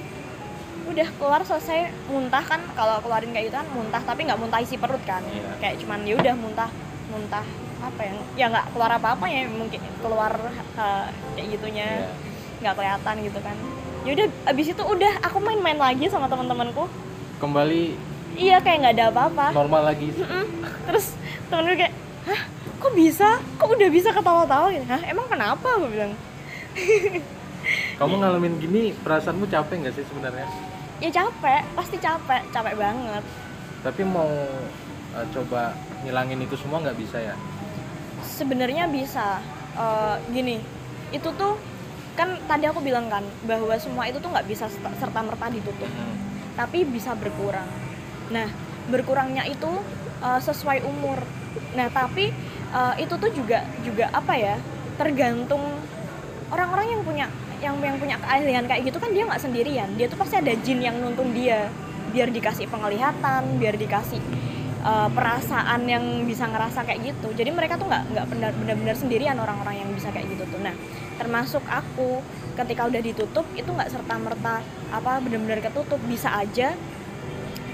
[0.87, 4.79] udah keluar selesai muntah kan kalau keluarin kayak gitu kan muntah tapi nggak muntah isi
[4.79, 5.19] perut kan.
[5.27, 5.51] Iya.
[5.59, 6.69] kayak cuman ya udah muntah
[7.11, 7.45] muntah
[7.77, 10.31] apa ya ya nggak keluar apa apa ya mungkin keluar
[10.79, 11.87] eh, kayak gitunya.
[11.87, 12.09] Iya.
[12.57, 13.55] nggak kelihatan gitu kan.
[14.01, 16.87] Ya udah abis itu udah aku main-main lagi sama teman-temanku.
[17.37, 17.93] Kembali
[18.39, 19.45] iya kayak nggak ada apa-apa.
[19.51, 20.09] normal lagi.
[20.15, 20.45] Mm-mm.
[20.87, 21.13] terus
[21.51, 21.93] temenku kayak
[22.25, 22.41] hah
[22.79, 23.29] kok bisa?
[23.59, 25.67] Kok udah bisa ketawa-tawa gitu hah emang kenapa?
[25.77, 26.15] Aku bilang.
[27.99, 30.47] Kamu ngalamin gini perasaanmu capek nggak sih sebenarnya
[30.97, 33.23] ya capek pasti capek capek banget
[33.85, 34.29] tapi mau
[35.13, 37.35] eh, coba ngilangin itu semua nggak bisa ya
[38.25, 39.39] sebenarnya bisa
[39.77, 40.57] Eh, gini
[41.13, 41.53] itu tuh
[42.17, 46.17] kan tadi aku bilang kan bahwa semua itu tuh nggak bisa serta merta ditutup Hmm.
[46.57, 47.69] tapi bisa berkurang.
[48.33, 48.49] Nah,
[48.89, 49.69] berkurangnya itu
[50.25, 51.21] uh, sesuai umur.
[51.77, 52.33] Nah, tapi
[52.73, 54.57] uh, itu tuh juga juga apa ya?
[54.97, 55.61] Tergantung
[56.49, 57.29] orang-orang yang punya
[57.63, 59.89] yang yang punya keahlian kayak gitu kan dia nggak sendirian.
[59.97, 61.69] Dia tuh pasti ada jin yang nuntun dia
[62.13, 64.21] biar dikasih penglihatan, biar dikasih
[64.85, 67.33] uh, perasaan yang bisa ngerasa kayak gitu.
[67.35, 70.59] Jadi mereka tuh nggak nggak benar- benar-benar sendirian orang-orang yang bisa kayak gitu tuh.
[70.61, 70.73] Nah,
[71.17, 72.21] termasuk aku
[72.57, 76.73] ketika udah ditutup itu nggak serta merta apa benar-benar ketutup bisa aja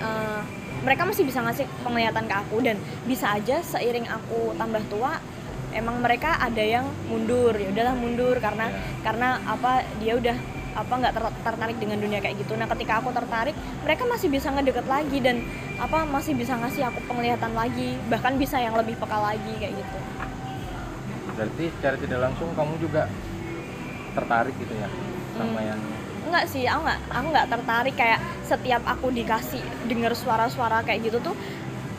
[0.04, 0.42] eh,
[0.84, 2.76] mereka masih bisa ngasih penglihatan ke aku dan
[3.08, 5.24] bisa aja seiring aku tambah tua
[5.74, 7.54] emang mereka ada yang mundur.
[7.54, 8.78] Ya udahlah mundur karena Ya.
[9.02, 10.38] karena apa dia udah
[10.74, 12.54] apa nggak ter- tertarik dengan dunia kayak gitu.
[12.54, 15.46] Nah ketika aku tertarik mereka masih bisa ngedeket lagi dan
[15.78, 19.98] apa masih bisa ngasih aku penglihatan lagi bahkan bisa yang lebih peka lagi kayak gitu.
[21.34, 23.06] Berarti secara tidak langsung kamu juga
[24.14, 24.90] tertarik gitu ya
[25.34, 25.68] sama Hmm.
[25.68, 25.80] yang
[26.24, 31.18] enggak sih aku nggak aku nggak tertarik kayak setiap aku dikasih dengar suara-suara kayak gitu
[31.20, 31.36] tuh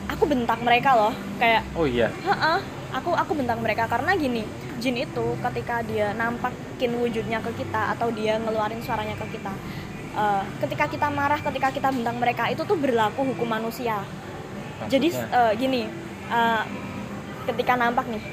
[0.07, 2.07] aku bentak mereka loh kayak oh iya?
[2.17, 2.57] Heeh,
[2.95, 4.47] aku aku bentak mereka karena gini
[4.79, 9.51] jin itu ketika dia nampakin wujudnya ke kita atau dia ngeluarin suaranya ke kita
[10.15, 13.99] eh, ketika kita marah ketika kita bentak mereka itu tuh berlaku hukum manusia
[14.87, 15.43] jadi maksudnya.
[15.43, 15.81] eh, gini
[16.29, 16.63] eh,
[17.45, 18.23] ketika nampak nih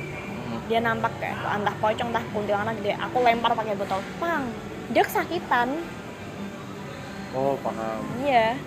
[0.42, 0.61] Hmm.
[0.68, 4.44] dia nampak kayak entah pocong entah kuntilanak gitu ya aku lempar pakai botol pang
[4.92, 5.81] dia kesakitan
[7.33, 8.61] oh paham Iya.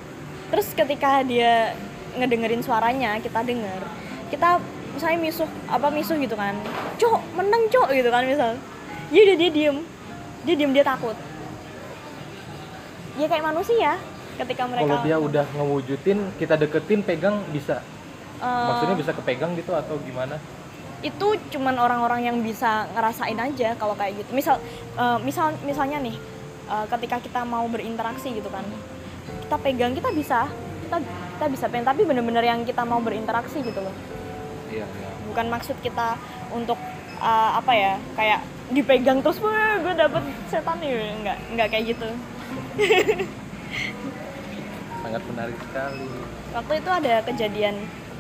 [0.50, 1.78] Terus ketika dia
[2.16, 3.82] ngedengerin suaranya, kita denger,
[4.30, 4.58] kita
[4.96, 6.56] misalnya misuh apa misuh gitu kan,
[6.96, 8.56] cok menang cok gitu kan misal,
[9.12, 9.78] ya udah dia diem,
[10.48, 11.14] dia diem dia takut.
[13.20, 14.00] Ya kayak manusia
[14.36, 17.84] ketika mereka kalau dia udah ngewujudin kita deketin pegang bisa.
[18.40, 20.40] Eh, maksudnya bisa kepegang gitu atau gimana?
[21.06, 24.34] itu cuman orang-orang yang bisa ngerasain aja kalau kayak gitu.
[24.34, 24.58] Misal
[24.98, 26.18] eh, misal misalnya nih
[26.72, 28.66] eh, ketika kita mau berinteraksi gitu kan.
[29.46, 30.50] Kita pegang kita bisa.
[30.88, 30.98] Kita
[31.38, 31.86] kita bisa pegang.
[31.94, 33.94] Tapi bener-bener yang kita mau berinteraksi gitu loh
[34.72, 35.10] iya iya.
[35.30, 36.18] Bukan maksud kita
[36.54, 36.78] untuk
[37.20, 38.42] eh, apa ya kayak
[38.74, 41.14] dipegang terus wah gue dapet setan nih.
[41.22, 42.10] Nggak nggak kayak gitu.
[45.06, 46.08] Sangat menarik sekali.
[46.56, 47.76] Waktu itu ada kejadian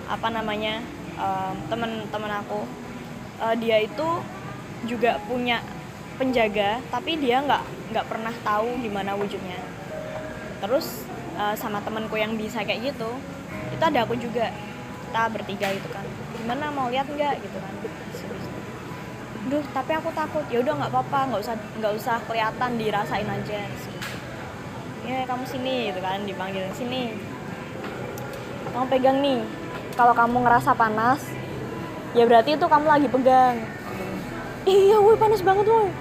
[0.05, 0.83] apa namanya
[1.17, 2.61] em, temen-temen aku.
[3.41, 4.07] Eh, dia itu
[4.85, 5.65] juga punya
[6.15, 9.57] penjaga tapi dia nggak nggak pernah tahu gimana wujudnya.
[10.61, 11.09] Terus
[11.41, 13.09] eh, sama temenku yang bisa kayak gitu
[13.73, 14.53] itu ada aku juga.
[15.09, 16.03] Kita bertiga gitu kan
[16.41, 17.73] gimana mau lihat nggak gitu kan
[19.45, 20.41] Duh, tapi aku takut.
[20.49, 23.61] Ya udah nggak apa-apa, nggak usah nggak usah kelihatan, dirasain aja.
[25.05, 27.13] Ya kamu sini gitu kan, dipanggil sini.
[28.73, 29.45] Kamu pegang nih.
[29.93, 31.21] Kalau kamu ngerasa panas,
[32.17, 33.61] ya berarti itu kamu lagi pegang.
[34.65, 35.93] Iya, woi panas banget woi.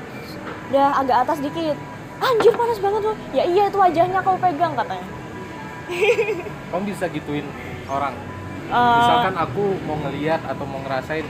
[0.73, 1.77] Udah agak atas dikit.
[2.25, 3.17] Anjir panas banget woi.
[3.37, 5.09] Ya iya itu wajahnya kau pegang katanya.
[6.73, 7.45] kamu bisa gituin
[7.93, 8.17] orang
[8.75, 11.23] Eh, misalkan aku mau ngeliat atau mau ngerasain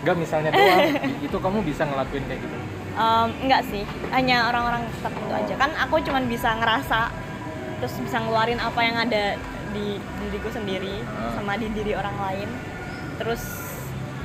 [0.00, 0.88] enggak misalnya doang
[1.26, 2.56] itu kamu bisa ngelakuin kayak gitu
[2.96, 5.52] Em, enggak sih, hanya orang-orang tertentu aja.
[5.60, 7.12] Kan aku cuman bisa ngerasa,
[7.76, 9.36] terus bisa ngeluarin apa yang ada
[9.68, 11.36] di diriku sendiri Ah.
[11.36, 12.48] sama di diri orang lain.
[13.20, 13.44] Terus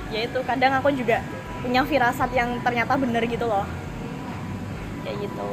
[0.08, 1.20] ya itu kadang aku juga
[1.60, 3.67] punya firasat yang ternyata bener gitu loh.
[5.04, 5.50] Kayak gitu.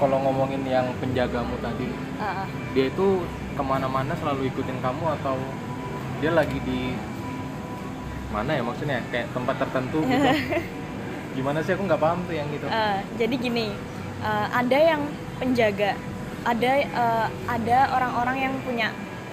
[0.00, 2.48] kalau ngomongin yang penjagamu tadi ah.
[2.72, 3.20] dia itu
[3.56, 5.36] ke mana-mana selalu ikutin kamu atau
[6.20, 6.94] dia lagi di
[8.30, 10.28] mana ya maksudnya kayak tempat tertentu gitu
[11.36, 13.66] gimana sih aku nggak paham tuh yang gitu Eh, jadi gini,
[14.22, 15.02] eh, ada yang
[15.38, 15.94] penjaga,
[16.42, 18.90] ada eh, ada orang-orang yang punya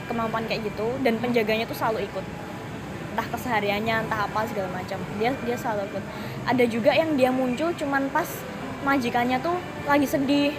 [0.08, 2.25] kemampuan kayak gitu dan penjaganya tuh selalu ikut.
[3.13, 5.01] Entah kesehariannya, entah apa segala macam.
[5.17, 6.03] Dia dia selalu ikut.
[6.47, 8.30] Ada juga yang dia muncul cuman pas
[8.86, 9.58] majikannya tuh
[9.89, 10.53] lagi sedih,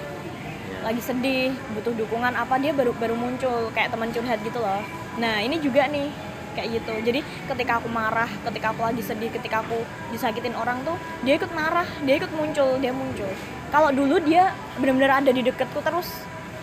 [0.84, 4.82] lagi sedih, butuh dukungan apa dia baru baru muncul kayak teman curhat gitu loh.
[5.18, 6.08] Nah, ini juga nih
[6.54, 6.94] kayak gitu.
[7.02, 9.78] Jadi ketika aku marah, ketika aku lagi sedih, ketika aku
[10.10, 13.30] disakitin orang tuh, dia ikut marah, dia ikut muncul, dia muncul.
[13.70, 16.10] Kalau dulu dia benar-benar ada di deketku terus.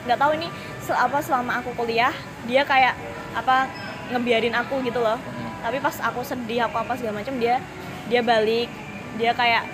[0.06, 0.45] nggak tahu ini
[0.86, 2.13] se- apa selama aku kuliah,
[2.45, 2.93] dia kayak
[3.34, 3.65] apa
[4.13, 5.17] ngebiarin aku gitu loh.
[5.65, 7.58] Tapi pas aku sedih aku apa segala macam dia
[8.06, 8.69] dia balik,
[9.17, 9.65] dia kayak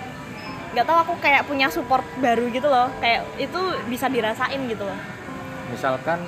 [0.72, 2.88] nggak tahu aku kayak punya support baru gitu loh.
[3.00, 4.98] Kayak itu bisa dirasain gitu loh.
[5.72, 6.20] misalkan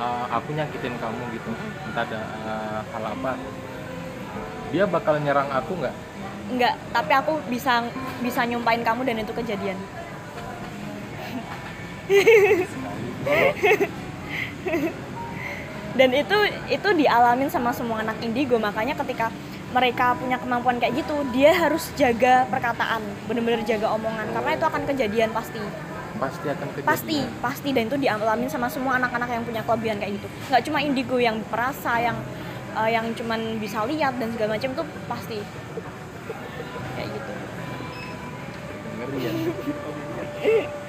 [0.00, 1.52] uh, aku nyakitin kamu gitu
[1.84, 3.36] entah ada uh, hal apa
[4.72, 5.92] dia bakal nyerang aku nggak
[6.50, 7.84] Enggak, tapi aku bisa
[8.18, 9.78] bisa nyumpain kamu dan itu kejadian.
[15.98, 19.30] dan itu itu dialamin sama semua anak indigo makanya ketika
[19.70, 24.82] mereka punya kemampuan kayak gitu dia harus jaga perkataan bener-bener jaga omongan karena itu akan
[24.90, 25.62] kejadian pasti.
[26.18, 26.90] Pasti akan kejadian.
[26.90, 30.26] Pasti pasti dan itu dialamin sama semua anak-anak yang punya kelebihan kayak gitu.
[30.50, 32.18] Nggak cuma indigo yang perasa yang
[32.74, 35.38] eh, yang cuman bisa lihat dan segala macam itu pasti
[36.98, 37.32] kayak gitu.
[38.98, 39.32] Ngeri ya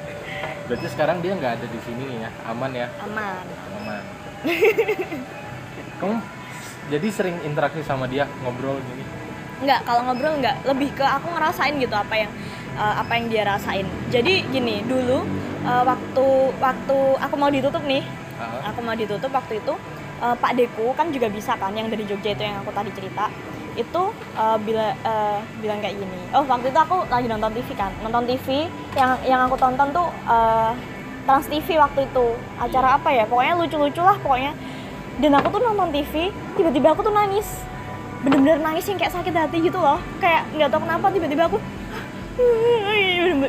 [0.72, 2.30] berarti sekarang dia nggak ada di sini ya?
[2.48, 2.88] Aman ya?
[3.04, 3.44] Aman.
[3.84, 4.04] Aman.
[6.00, 6.15] Kamu
[6.91, 9.04] jadi sering interaksi sama dia ngobrol gini?
[9.63, 10.56] Nggak kalau ngobrol nggak.
[10.67, 12.32] Lebih ke aku ngerasain gitu apa yang
[12.75, 13.88] eh, apa yang dia rasain.
[14.12, 15.23] Jadi gini dulu
[15.63, 16.27] eh, waktu
[16.60, 18.04] waktu aku mau ditutup nih
[18.41, 19.73] Ah, aku mau ditutup waktu itu
[20.19, 23.32] eh, Pak Deku kan juga bisa kan yang dari Jogja itu yang aku tadi cerita.
[23.80, 27.91] Itu eh, bila eh, bilang kayak gini oh waktu itu aku lagi nonton TV kan.
[28.04, 28.67] Nonton TV
[28.99, 30.71] yang yang aku tonton tuh eh,
[31.21, 32.34] Trans TV waktu itu.
[32.58, 33.30] Acara apa ya?
[33.30, 34.51] Pokoknya lucu-lucu lah pokoknya
[35.22, 37.46] dan aku tuh nonton TV tiba-tiba aku tuh nangis.
[38.26, 40.02] Bener-bener nangis yang kayak sakit hati gitu loh.
[40.18, 41.58] Kayak nggak tahu kenapa tiba-tiba aku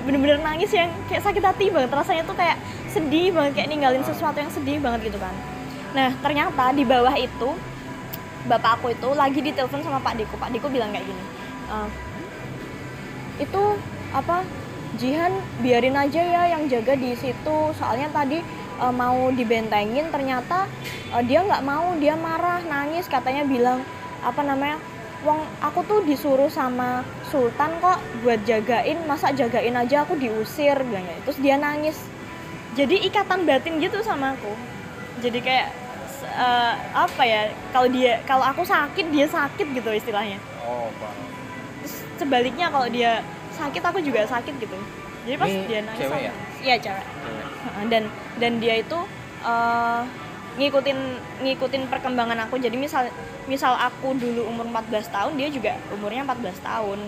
[0.05, 1.89] bener-bener nangis yang kayak sakit hati banget.
[1.89, 2.61] Rasanya tuh kayak
[2.93, 5.33] sedih banget kayak ninggalin sesuatu yang sedih banget gitu kan.
[5.97, 7.57] Nah ternyata di bawah itu
[8.45, 10.37] bapak aku itu lagi ditelepon sama Pak Diko.
[10.37, 11.23] Pak Diko bilang kayak gini
[11.73, 11.89] "Eh,
[13.49, 13.63] itu
[14.13, 14.45] apa
[15.01, 15.33] Jihan
[15.65, 17.57] biarin aja ya yang jaga di situ.
[17.73, 18.45] Soalnya tadi
[18.83, 20.66] eh, mau dibentengin ternyata
[21.14, 23.81] eh, dia nggak mau dia marah nangis katanya bilang
[24.23, 24.79] apa namanya
[25.23, 30.99] Wong aku tuh disuruh sama Sultan kok buat jagain masa jagain aja aku diusir gitu.
[31.23, 31.95] terus dia nangis.
[32.75, 34.51] Jadi ikatan batin gitu sama aku.
[35.23, 35.71] Jadi kayak
[36.27, 40.42] eh, apa ya kalau dia kalau aku sakit dia sakit gitu istilahnya.
[40.66, 41.23] Oh paham.
[41.87, 43.23] Terus sebaliknya kalau dia
[43.55, 44.75] sakit aku juga sakit gitu.
[45.23, 46.33] Jadi pas Ini dia nangis cewek ya?
[46.62, 47.07] Iya cewek
[47.90, 48.07] dan
[48.38, 48.98] dan dia itu
[49.42, 50.03] eh,
[50.53, 50.98] ngikutin
[51.40, 52.61] ngikutin perkembangan aku.
[52.61, 53.09] Jadi misal
[53.48, 57.01] misal aku dulu umur 14 tahun dia juga umurnya 14 tahun.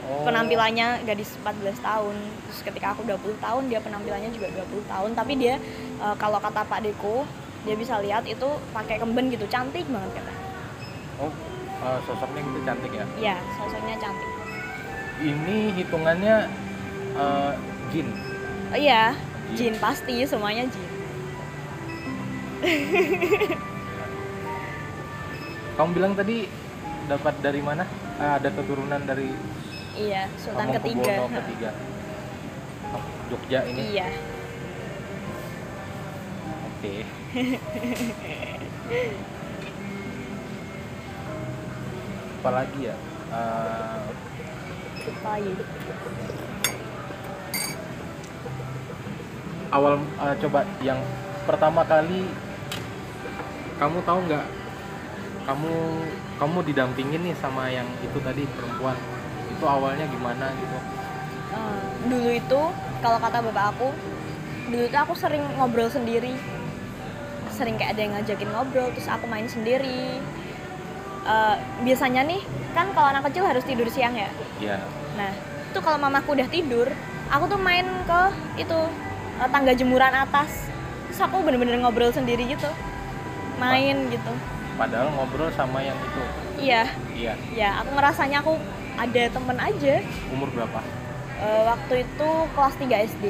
[0.00, 0.26] Oh.
[0.26, 2.16] penampilannya gadis 14 tahun.
[2.48, 5.10] Terus ketika aku 20 tahun dia penampilannya juga 20 tahun.
[5.14, 5.54] Tapi dia
[6.02, 7.24] eh, kalau kata Pak Deko
[7.62, 9.46] dia bisa lihat itu pakai kemben gitu.
[9.46, 10.40] Cantik banget katanya
[11.20, 11.32] oh
[11.84, 13.04] eh, sosoknya gitu cantik ya?
[13.20, 14.30] Iya sosoknya cantik.
[15.20, 16.36] Ini hitungannya
[17.14, 17.52] eh,
[17.92, 18.08] jin
[18.70, 19.14] oh, iya
[19.54, 19.74] Jin.
[19.74, 20.88] jin pasti semuanya jin.
[25.80, 26.44] Kamu bilang tadi
[27.08, 27.88] dapat dari mana?
[28.20, 29.32] Eh, ada keturunan dari
[29.96, 31.02] iya Sultan ketiga.
[31.02, 31.70] Hamengkubuwono ketiga.
[32.92, 33.00] Oh,
[33.32, 33.96] Jogja ini.
[33.96, 34.08] Iya.
[36.68, 36.94] Oke.
[42.40, 42.96] Apalagi ya?
[43.30, 44.00] Eh,
[45.24, 45.52] Bayi.
[49.70, 50.98] Awal eh, coba yang
[51.46, 52.26] pertama kali
[53.78, 54.46] kamu tahu nggak?
[55.48, 55.72] Kamu
[56.36, 58.96] kamu didampingin nih sama yang itu tadi perempuan.
[59.56, 60.78] Itu awalnya gimana gitu?
[61.56, 62.60] Eh, dulu itu
[63.00, 63.88] kalau kata bapak aku
[64.70, 66.36] dulu itu aku sering ngobrol sendiri.
[67.50, 70.20] Sering kayak ada yang ngajakin ngobrol terus aku main sendiri.
[71.24, 72.40] Eh, biasanya nih
[72.76, 74.30] kan kalau anak kecil harus tidur siang ya?
[74.60, 74.78] Ya
[75.20, 75.30] nah
[75.70, 76.88] itu kalau mamaku udah tidur
[77.30, 78.22] aku tuh main ke
[78.66, 78.78] itu
[79.48, 80.68] tangga jemuran atas.
[81.08, 82.68] Terus aku bener-bener ngobrol sendiri gitu.
[83.56, 84.32] Main gitu.
[84.80, 86.22] padahal ngobrol sama yang itu.
[86.56, 86.82] Iya.
[87.12, 87.32] Iya.
[87.52, 88.56] Ya aku ngerasanya aku
[88.96, 89.94] ada temen aja.
[90.32, 90.80] Umur berapa?
[91.40, 93.24] Eh, waktu itu kelas 3 SD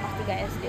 [0.00, 0.64] kelas 3 SD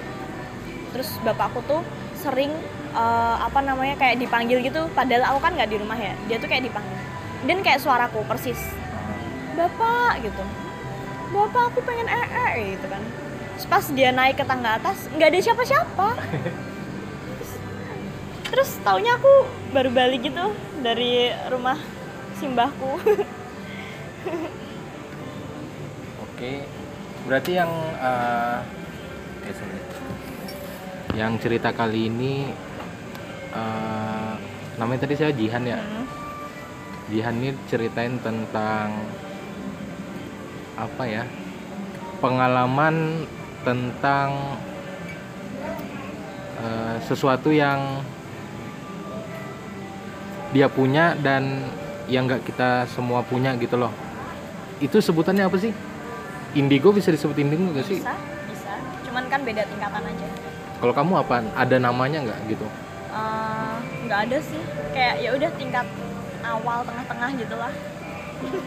[0.96, 1.84] terus bapakku tuh
[2.16, 2.52] sering
[2.96, 4.92] eh, apa namanya kayak dipanggil gitu.
[4.92, 6.16] Padahal aku kan nggak di rumah ya.
[6.28, 7.00] Dia tuh kayak dipanggil.
[7.48, 8.60] Dan kayak suaraku persis.
[9.56, 10.44] Bapak gitu.
[11.32, 13.04] Bapak aku pengen ee gitu kan
[13.56, 16.08] terus pas dia naik ke tangga atas nggak ada siapa-siapa
[17.40, 17.52] terus,
[18.52, 20.52] terus taunya aku baru balik gitu
[20.84, 21.80] dari rumah
[22.36, 23.00] simbahku
[26.36, 26.68] Oke,
[27.24, 28.60] berarti yang eh,
[29.56, 29.80] sorry.
[31.16, 32.52] yang cerita kali ini
[33.56, 34.34] eh,
[34.76, 35.80] namanya tadi saya Jihan ya.
[35.80, 36.04] Hmm.
[37.08, 39.00] Jihan ini ceritain tentang
[40.76, 41.24] apa ya?
[42.20, 43.24] Pengalaman
[43.66, 44.30] tentang
[46.56, 48.00] eh, sesuatu yang
[50.54, 51.66] dia punya dan
[52.08, 53.92] yang nggak kita semua punya gitu loh.
[54.78, 55.74] Itu sebutannya apa sih?
[56.56, 58.00] Indigo bisa disebut indigo nggak sih?
[58.00, 58.16] bisa
[58.48, 58.72] bisa
[59.04, 60.28] cuman kan beda tingkatan aja
[60.80, 61.36] Kalau kamu apa?
[61.54, 62.64] Ada namanya nggak gitu?
[63.12, 63.76] Eh,
[64.08, 64.62] nggak ada sih
[64.94, 65.88] kayak ya udah tingkat
[66.46, 67.74] awal tengah-tengah gitu lah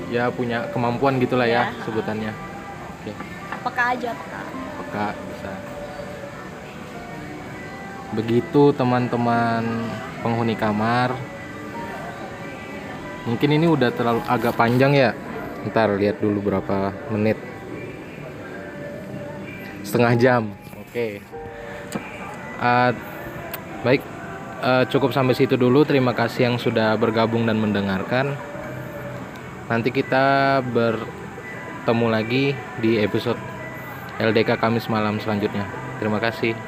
[0.08, 1.84] Ya punya kemampuan gitulah ya, Ya.
[1.84, 2.32] sebutannya.
[2.98, 3.12] Oke,
[3.62, 4.40] peka aja peka
[4.88, 5.52] peka bisa.
[8.16, 9.84] Begitu teman-teman
[10.24, 11.12] penghuni kamar.
[13.28, 15.12] Mungkin ini udah terlalu agak panjang ya.
[15.68, 17.36] Ntar lihat dulu berapa menit.
[19.84, 20.42] Setengah jam.
[20.80, 21.20] Oke.
[22.56, 22.96] Ah,
[23.84, 24.00] baik,
[24.64, 25.84] eh, cukup sampai situ dulu.
[25.84, 28.32] Terima kasih yang sudah bergabung dan mendengarkan.
[29.68, 33.57] Nanti kita bertemu lagi di episode
[34.18, 35.62] LDK Kamis malam selanjutnya.
[36.02, 36.67] Terima kasih.